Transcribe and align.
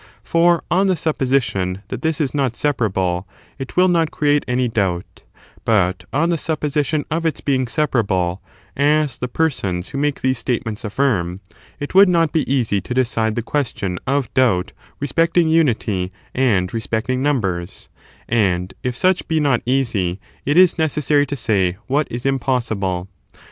For, 0.23 0.63
on 0.71 0.87
the 0.87 0.95
supposition 0.95 1.83
that 1.89 2.01
this 2.01 2.19
is 2.19 2.33
not 2.33 2.55
separable, 2.57 3.27
it 3.59 3.77
will 3.77 3.87
not 3.87 4.09
create 4.09 4.43
any 4.47 4.67
doubt; 4.67 5.21
but, 5.63 6.05
on 6.11 6.31
the 6.31 6.39
supposition 6.39 7.05
of 7.11 7.23
its 7.23 7.39
being 7.39 7.67
separ 7.67 7.99
able, 7.99 8.41
as 8.75 9.19
the 9.19 9.27
persons 9.27 9.89
who 9.89 9.99
make 9.99 10.21
these 10.21 10.39
statements 10.39 10.83
affirm, 10.83 11.39
it 11.79 11.93
would 11.93 12.09
not 12.09 12.31
be 12.31 12.51
easy 12.51 12.81
to 12.81 12.95
decide 12.95 13.35
the 13.35 13.43
question 13.43 13.99
of 14.07 14.33
doubt 14.33 14.73
respecting 14.99 15.47
unity 15.47 16.11
and 16.33 16.73
respecting 16.73 17.21
numbers; 17.21 17.89
and 18.27 18.73
if 18.81 18.97
such 18.97 19.27
be 19.27 19.39
not 19.39 19.61
easy, 19.67 20.19
it 20.47 20.57
is 20.57 20.79
necessary 20.79 21.27
to• 21.27 21.35
say 21.37 21.77
what 21.85 22.07
is 22.09 22.25
impossible. 22.25 23.07